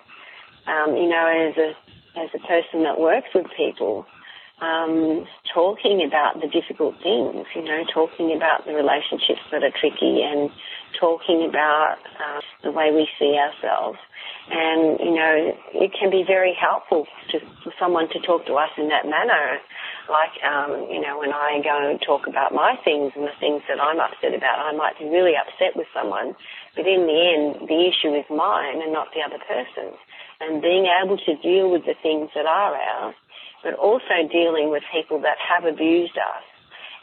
[0.66, 1.72] um, you know, as a
[2.18, 4.04] as a person that works with people,
[4.60, 10.22] um, talking about the difficult things, you know, talking about the relationships that are tricky,
[10.22, 10.50] and
[10.98, 13.98] talking about uh, the way we see ourselves.
[14.50, 18.70] And you know, it can be very helpful to, for someone to talk to us
[18.76, 19.60] in that manner
[20.10, 23.62] like, um, you know, when I go and talk about my things and the things
[23.70, 26.34] that I'm upset about, I might be really upset with someone,
[26.74, 29.96] but in the end, the issue is mine and not the other person's.
[30.40, 33.14] And being able to deal with the things that are ours,
[33.62, 36.44] but also dealing with people that have abused us.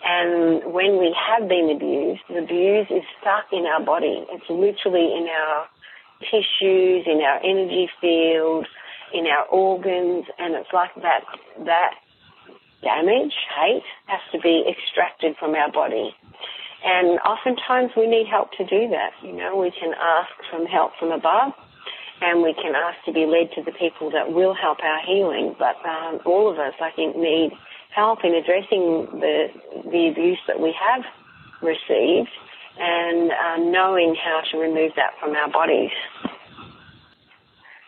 [0.03, 4.25] And when we have been abused, the abuse is stuck in our body.
[4.29, 5.67] It's literally in our
[6.21, 8.65] tissues, in our energy field,
[9.13, 11.21] in our organs, and it's like that,
[11.65, 11.91] that
[12.81, 16.15] damage, hate, has to be extracted from our body.
[16.83, 19.11] And oftentimes we need help to do that.
[19.23, 21.53] You know, we can ask for help from above
[22.21, 25.55] and we can ask to be led to the people that will help our healing.
[25.57, 27.51] But um, all of us, I think, need
[27.95, 29.47] help in addressing the
[29.91, 31.03] the abuse that we have
[31.61, 32.29] received
[32.79, 35.91] and um, knowing how to remove that from our bodies.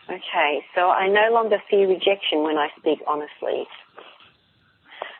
[0.08, 3.66] Okay, so I no longer fear rejection when I speak honestly.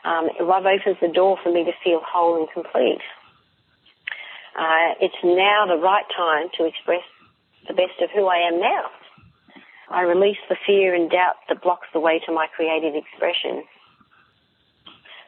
[0.04, 3.02] Um, love opens the door for me to feel whole and complete.
[4.58, 7.02] Uh, it's now the right time to express
[7.68, 8.90] the best of who I am now.
[9.90, 13.64] I release the fear and doubt that blocks the way to my creative expression.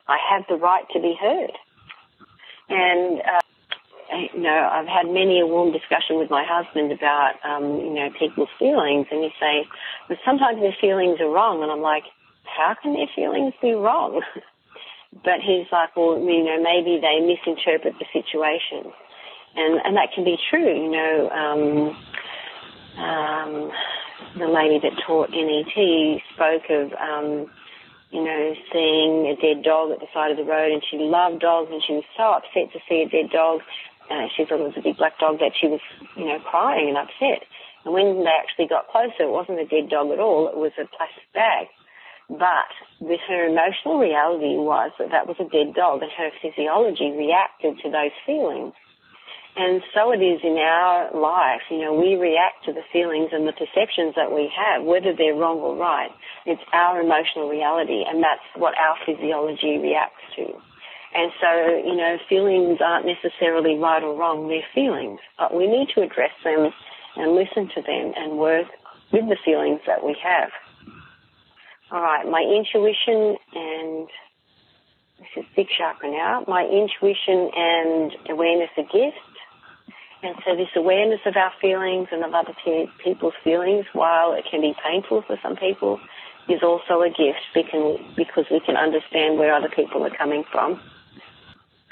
[0.07, 1.53] I have the right to be heard.
[2.69, 7.81] And, uh, you know, I've had many a warm discussion with my husband about, um,
[7.81, 9.07] you know, people's feelings.
[9.11, 9.67] And he say,
[10.09, 11.63] but sometimes their feelings are wrong.
[11.63, 12.05] And I'm like,
[12.45, 14.23] how can their feelings be wrong?
[15.25, 18.93] but he's like, well, you know, maybe they misinterpret the situation.
[19.55, 21.97] And, and that can be true, you know, um,
[22.99, 23.71] um,
[24.39, 27.51] the lady that taught NET spoke of, um,
[28.11, 31.41] you know, seeing a dead dog at the side of the road, and she loved
[31.41, 33.61] dogs, and she was so upset to see a dead dog.
[34.11, 35.81] Uh, she thought it was a big black dog that she was,
[36.17, 37.49] you know, crying and upset.
[37.85, 40.49] And when they actually got closer, it wasn't a dead dog at all.
[40.49, 41.67] It was a plastic bag.
[42.29, 47.11] But with her emotional reality was that that was a dead dog, and her physiology
[47.11, 48.75] reacted to those feelings.
[49.55, 51.61] And so it is in our life.
[51.71, 55.37] You know, we react to the feelings and the perceptions that we have, whether they're
[55.37, 56.11] wrong or right.
[56.47, 60.57] It's our emotional reality, and that's what our physiology reacts to.
[61.15, 61.51] And so,
[61.85, 65.21] you know, feelings aren't necessarily right or wrong, they're feelings.
[65.39, 66.73] But we need to address them
[67.17, 68.67] and listen to them and work
[69.13, 70.49] with the feelings that we have.
[71.91, 74.09] All right, my intuition and
[75.21, 76.43] this is sixth chakra now.
[76.49, 79.21] My intuition and awareness are gifts
[80.23, 82.55] and so this awareness of our feelings and of other
[83.03, 85.99] people's feelings, while it can be painful for some people,
[86.49, 90.81] is also a gift because we can understand where other people are coming from.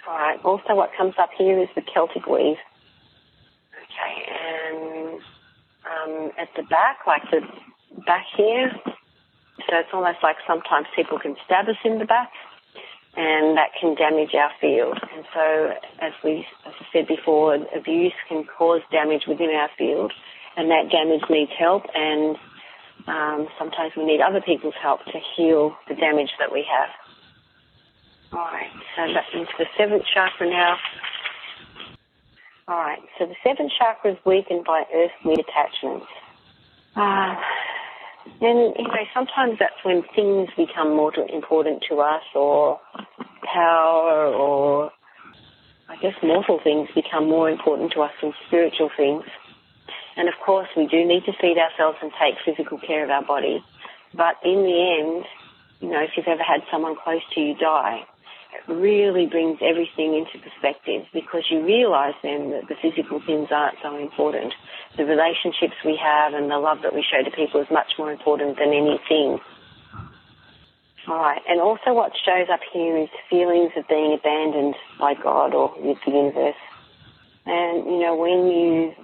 [0.08, 0.38] All right.
[0.44, 2.56] Also, what comes up here is the Celtic weave.
[3.82, 5.20] Okay, and
[5.86, 7.40] um, at the back, like the
[8.06, 12.30] back here, so it's almost like sometimes people can stab us in the back
[13.16, 14.98] and that can damage our field.
[15.14, 16.46] And so, as we,
[16.92, 20.12] said before, abuse can cause damage within our field,
[20.56, 21.84] and that damage needs help.
[21.94, 22.36] And
[23.06, 26.90] um, sometimes we need other people's help to heal the damage that we have.
[28.32, 30.76] All right, so that's into the seventh chakra now.
[32.68, 36.06] All right, so the seventh chakra is weakened by earthly attachments.
[36.94, 37.34] Uh,
[38.40, 42.80] and, you know, sometimes that's when things become more important to us or
[43.42, 44.90] power or
[45.88, 49.24] I guess mortal things become more important to us than spiritual things.
[50.16, 53.24] And of course, we do need to feed ourselves and take physical care of our
[53.24, 53.64] body.
[54.14, 55.24] But in the end,
[55.80, 58.06] you know, if you've ever had someone close to you die,
[58.68, 63.96] really brings everything into perspective because you realize then that the physical things aren't so
[63.96, 64.52] important.
[64.96, 68.12] The relationships we have and the love that we show to people is much more
[68.12, 69.40] important than anything.
[71.08, 75.54] All right, and also what shows up here is feelings of being abandoned by God
[75.54, 76.54] or the universe.
[77.46, 78.94] And you know, when you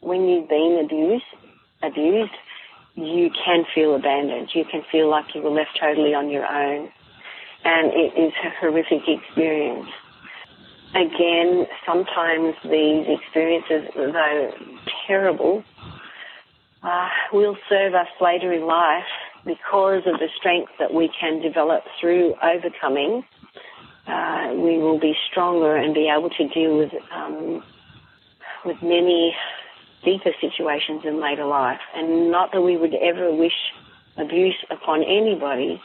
[0.00, 1.24] when you've been abused,
[1.80, 2.32] abused,
[2.96, 4.50] you can feel abandoned.
[4.52, 6.90] You can feel like you were left totally on your own
[7.64, 9.88] and it is a horrific experience.
[10.94, 14.50] Again, sometimes these experiences, though
[15.06, 15.64] terrible,
[16.82, 19.04] uh, will serve us later in life
[19.46, 23.24] because of the strength that we can develop through overcoming.
[24.06, 27.62] Uh, we will be stronger and be able to deal with um,
[28.64, 29.34] with many
[30.04, 31.80] deeper situations in later life.
[31.94, 33.52] And not that we would ever wish
[34.16, 35.80] abuse upon anybody,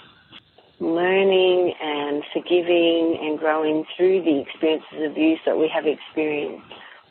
[0.80, 6.66] learning and forgiving and growing through the experiences of abuse that we have experienced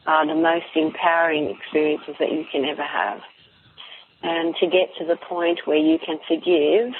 [0.06, 3.20] are the most empowering experiences that you can ever have.
[4.22, 6.94] And to get to the point where you can forgive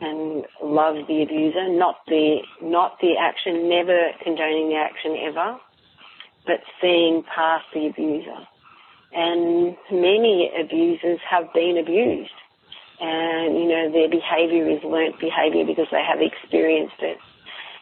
[0.00, 5.58] and love the abuser, not the not the action, never condoning the action ever,
[6.46, 8.46] but seeing past the abuser.
[9.12, 12.32] And many abusers have been abused
[13.00, 17.16] and you know their behavior is learnt behavior because they have experienced it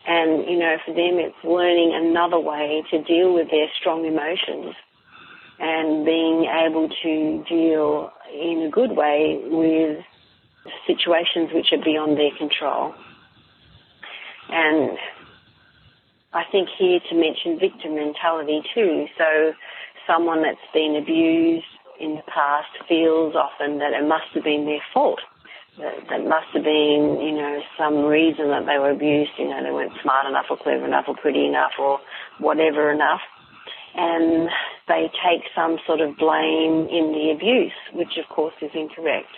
[0.06, 4.74] and you know for them it's learning another way to deal with their strong emotions
[5.58, 10.04] and being able to deal in a good way with
[10.86, 12.94] situations which are beyond their control
[14.50, 14.98] and
[16.32, 19.06] I think here to mention victim mentality too.
[19.16, 19.52] So
[20.06, 21.64] someone that's been abused
[22.00, 25.20] in the past feels often that it must have been their fault.
[25.78, 29.30] That, that must have been, you know, some reason that they were abused.
[29.38, 32.00] You know, they weren't smart enough or clever enough or pretty enough or
[32.38, 33.20] whatever enough.
[33.94, 34.48] And
[34.86, 39.30] they take some sort of blame in the abuse, which of course is incorrect.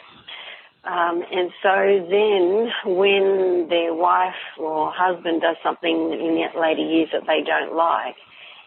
[0.85, 1.77] Um, and so
[2.09, 8.17] then when their wife or husband does something in later years that they don't like,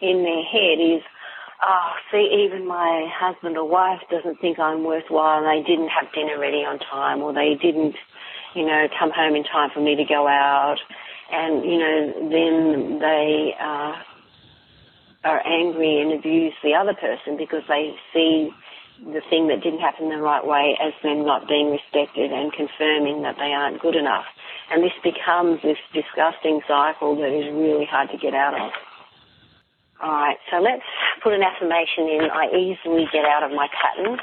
[0.00, 1.02] in their head is,
[1.66, 6.12] oh, see, even my husband or wife doesn't think I'm worthwhile and they didn't have
[6.12, 7.96] dinner ready on time or they didn't,
[8.54, 10.76] you know, come home in time for me to go out.
[11.32, 13.94] And, you know, then they uh,
[15.24, 18.50] are angry and abuse the other person because they see
[19.02, 23.22] the thing that didn't happen the right way as them not being respected and confirming
[23.22, 24.24] that they aren't good enough.
[24.70, 28.70] And this becomes this disgusting cycle that is really hard to get out of.
[30.02, 30.82] Alright, so let's
[31.22, 32.28] put an affirmation in.
[32.32, 34.20] I easily get out of my patterns.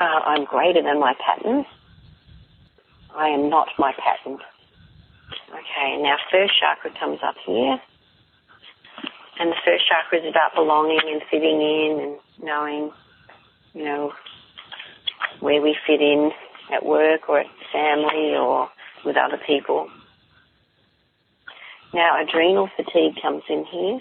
[0.00, 1.66] Uh, I'm greater than my patterns.
[3.14, 4.38] I am not my pattern.
[5.50, 7.80] Okay, now first chakra comes up here.
[9.38, 12.92] And the first chakra is about belonging and fitting in and knowing
[13.76, 14.12] you know,
[15.40, 16.30] where we fit in
[16.72, 18.70] at work or at family or
[19.04, 19.88] with other people.
[21.92, 24.00] Now, adrenal fatigue comes in here.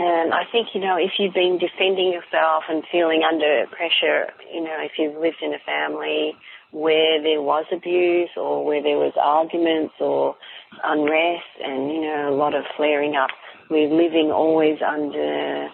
[0.00, 4.64] And I think, you know, if you've been defending yourself and feeling under pressure, you
[4.64, 6.32] know, if you've lived in a family
[6.70, 10.36] where there was abuse or where there was arguments or
[10.84, 13.28] unrest and, you know, a lot of flaring up,
[13.68, 15.68] we're living always under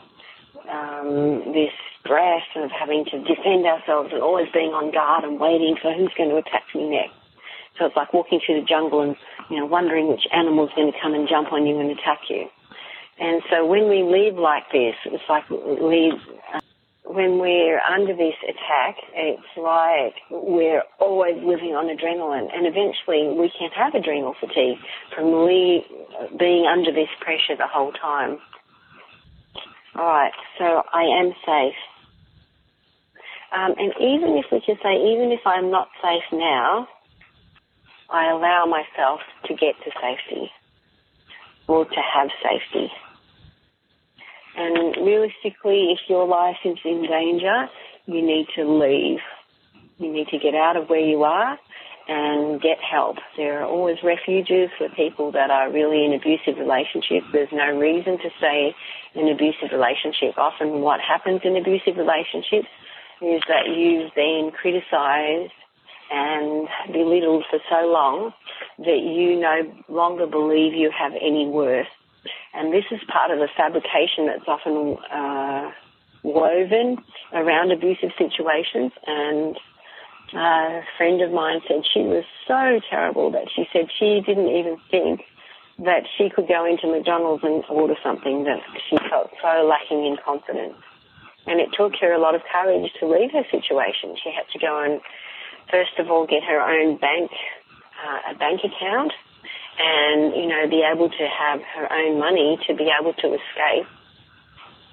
[0.74, 1.70] um, this
[2.02, 6.10] stress of having to defend ourselves and always being on guard and waiting for who's
[6.18, 7.14] going to attack me next.
[7.78, 9.14] So it's like walking through the jungle and,
[9.50, 12.50] you know, wondering which animal's going to come and jump on you and attack you.
[13.18, 16.12] And so when we live like this, it's like we,
[16.54, 16.60] uh,
[17.04, 23.50] when we're under this attack, it's like we're always living on adrenaline, and eventually we
[23.58, 24.78] can have adrenal fatigue
[25.14, 25.86] from we,
[26.38, 28.38] being under this pressure the whole time.
[29.94, 31.80] All right, so I am safe.
[33.56, 36.86] Um, and even if we can say, even if I'm not safe now,
[38.10, 40.50] I allow myself to get to safety
[41.66, 42.92] or to have safety.
[44.56, 47.68] And realistically, if your life is in danger,
[48.06, 49.18] you need to leave.
[49.98, 51.58] You need to get out of where you are
[52.08, 53.16] and get help.
[53.36, 57.26] There are always refuges for people that are really in abusive relationships.
[57.32, 58.74] There's no reason to stay
[59.14, 60.38] in abusive relationship.
[60.38, 62.68] Often what happens in abusive relationships
[63.20, 65.52] is that you've been criticised
[66.10, 68.32] and belittled for so long
[68.78, 71.88] that you no longer believe you have any worth.
[72.54, 75.70] And this is part of the fabrication that's often uh,
[76.22, 76.98] woven
[77.32, 78.92] around abusive situations.
[79.06, 79.56] And
[80.34, 84.76] a friend of mine said she was so terrible that she said she didn't even
[84.90, 85.22] think
[85.78, 90.16] that she could go into McDonald's and order something that she felt so lacking in
[90.24, 90.80] confidence.
[91.46, 94.16] And it took her a lot of courage to leave her situation.
[94.22, 95.00] She had to go and,
[95.70, 97.30] first of all, get her own bank,
[98.02, 99.12] uh, a bank account,
[99.78, 103.86] and, you know, be able to have her own money to be able to escape.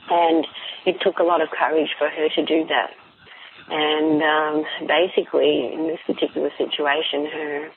[0.10, 0.46] And
[0.86, 2.92] it took a lot of courage for her to do that.
[3.70, 7.72] And um, basically, in this particular situation, her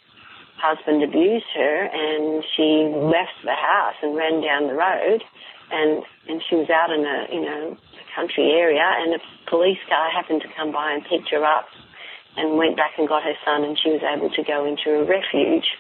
[0.59, 5.23] husband abused her, and she left the house and ran down the road,
[5.71, 7.77] and and she was out in a you know
[8.15, 11.67] country area, and a police car happened to come by and picked her up
[12.37, 15.05] and went back and got her son, and she was able to go into a
[15.05, 15.71] refuge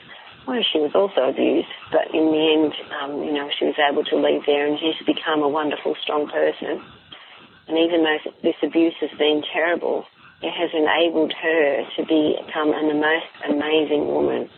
[0.46, 1.68] where she was also abused.
[1.92, 2.72] But in the end,
[3.02, 6.30] um, you know, she was able to leave there, and she's become a wonderful, strong
[6.30, 6.80] person.
[7.68, 10.06] And even though this abuse has been terrible,
[10.42, 14.48] it has enabled her to become a most amazing woman.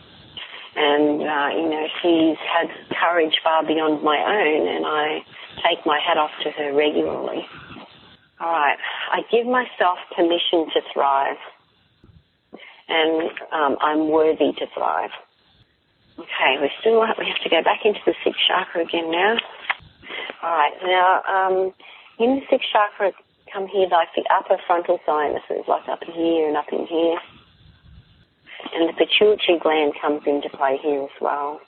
[0.75, 5.25] And, uh, you know, she's had courage far beyond my own, and I
[5.67, 7.45] take my hat off to her regularly.
[8.39, 8.77] All right.
[9.11, 11.41] I give myself permission to thrive.
[12.87, 15.11] And um, I'm worthy to thrive.
[16.19, 19.37] Okay, we still we have to go back into the sixth chakra again now.
[20.43, 20.75] All right.
[20.83, 21.73] Now, um,
[22.19, 23.13] in the sixth chakra,
[23.53, 27.17] come here like the upper frontal sinuses, like up here and up in here.
[28.75, 31.61] And the pituitary gland comes into play here as well.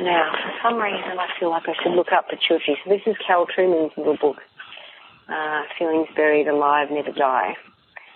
[0.00, 2.78] Now, for some reason, I feel like I should look up pituitary.
[2.84, 4.36] So this is Karol Truman's little book
[5.30, 7.54] uh, feelings buried alive never die.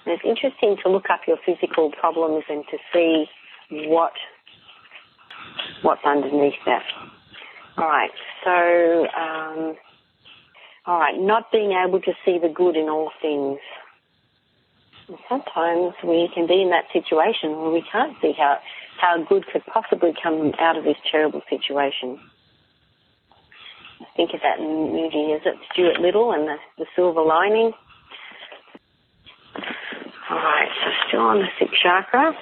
[0.04, 3.26] And it's interesting to look up your physical problems and to see
[3.88, 4.12] what
[5.82, 6.82] what's underneath that.
[7.76, 8.10] All right,
[8.44, 9.76] so, um,
[10.86, 13.58] all right, not being able to see the good in all things.
[15.28, 18.58] Sometimes we can be in that situation where we can't see how,
[19.00, 22.18] how good could possibly come out of this terrible situation.
[24.00, 27.72] I think of that movie, is it Stuart Little and the, the Silver Lining?
[30.30, 32.36] All right, so still on the sixth chakra.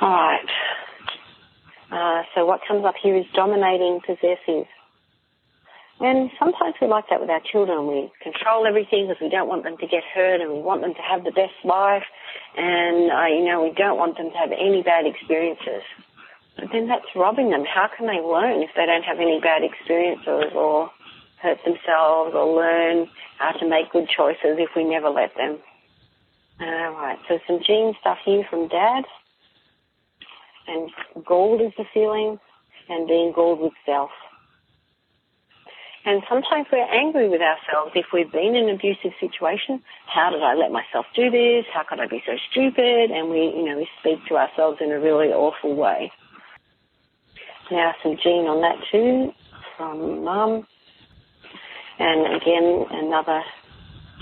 [0.00, 0.48] All right.
[1.94, 4.66] Uh, so what comes up here is dominating, possessive.
[6.00, 7.86] And sometimes we like that with our children.
[7.86, 10.92] We control everything because we don't want them to get hurt and we want them
[10.92, 12.02] to have the best life.
[12.56, 15.86] And, uh, you know, we don't want them to have any bad experiences.
[16.58, 17.62] But then that's robbing them.
[17.62, 20.90] How can they learn if they don't have any bad experiences or
[21.40, 23.06] hurt themselves or learn
[23.38, 25.58] how to make good choices if we never let them?
[26.60, 29.04] All right, so some gene stuff here from Dad.
[30.66, 30.90] And
[31.26, 32.38] gold is the feeling,
[32.88, 34.10] and being gold with self.
[36.06, 39.82] And sometimes we're angry with ourselves if we've been in an abusive situation.
[40.06, 41.64] How did I let myself do this?
[41.72, 43.10] How could I be so stupid?
[43.10, 46.12] And we, you know, we speak to ourselves in a really awful way.
[47.70, 49.32] Now some gene on that too
[49.78, 50.66] from mum.
[51.98, 53.42] And again, another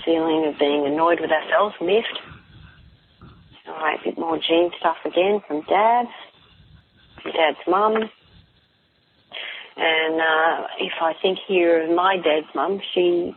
[0.05, 2.19] feeling of being annoyed with ourselves, miffed.
[3.67, 6.05] All right, a bit more gene stuff again from dad,
[7.31, 8.09] dad's mum.
[9.75, 13.35] And uh, if I think here of my dad's mum, she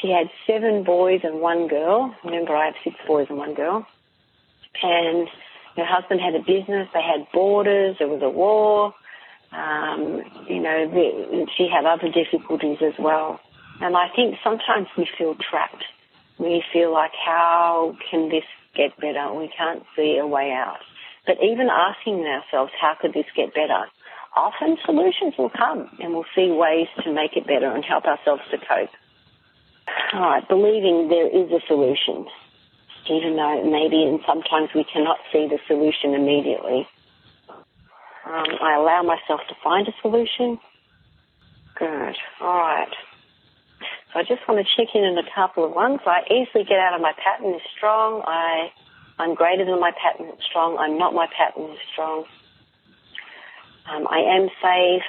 [0.00, 2.14] she had seven boys and one girl.
[2.24, 3.86] Remember, I have six boys and one girl.
[4.82, 5.28] And
[5.76, 6.88] her husband had a business.
[6.92, 7.96] They had borders.
[7.98, 8.94] There was a war.
[9.52, 13.40] Um, you know, the, she had other difficulties as well.
[13.80, 15.84] And I think sometimes we feel trapped.
[16.38, 19.32] We feel like, how can this get better?
[19.32, 20.80] We can't see a way out.
[21.28, 23.84] But even asking ourselves, how could this get better?
[24.34, 28.40] Often solutions will come and we'll see ways to make it better and help ourselves
[28.50, 28.88] to cope.
[30.14, 32.24] All right, believing there is a solution,
[33.12, 36.88] even though maybe and sometimes we cannot see the solution immediately.
[38.24, 40.58] Um, I allow myself to find a solution.
[41.78, 42.16] Good.
[42.40, 42.94] All right.
[44.12, 46.00] So I just want to check in on a couple of ones.
[46.06, 48.22] I easily get out of my pattern is strong.
[48.26, 48.72] I,
[49.18, 50.78] I'm greater than my pattern strong.
[50.78, 52.24] I'm not my pattern strong.
[53.90, 55.02] Um, I am safe.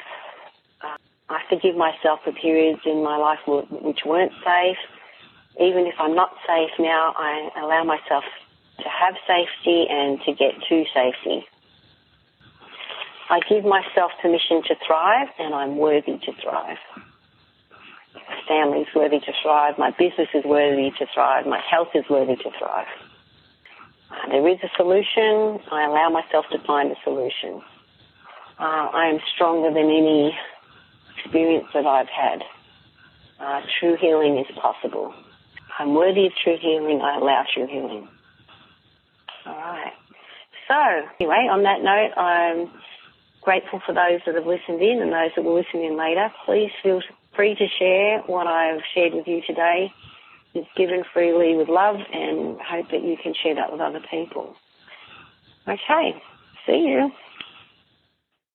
[0.82, 0.98] Uh,
[1.30, 4.78] I forgive myself for periods in my life which weren't safe.
[5.60, 8.24] Even if I'm not safe now, I allow myself
[8.80, 11.46] to have safety and to get to safety.
[13.30, 16.78] I give myself permission to thrive and I'm worthy to thrive.
[18.16, 19.78] My family is worthy to thrive.
[19.78, 21.46] My business is worthy to thrive.
[21.46, 22.88] My health is worthy to thrive.
[24.30, 25.60] There is a solution.
[25.72, 27.62] I allow myself to find a solution.
[28.60, 30.38] Uh, I am stronger than any
[31.18, 32.44] experience that I've had.
[33.40, 35.14] Uh, true healing is possible.
[35.78, 37.02] I'm worthy of true healing.
[37.02, 38.08] I allow true healing.
[39.46, 39.94] All right.
[40.68, 40.76] So,
[41.20, 42.70] anyway, on that note, I'm
[43.42, 46.30] grateful for those that have listened in and those that will listen in later.
[46.46, 47.02] Please feel
[47.36, 49.92] free to share what I've shared with you today.
[50.54, 54.56] It's given freely with love and hope that you can share that with other people.
[55.68, 56.16] Okay,
[56.66, 57.12] see you.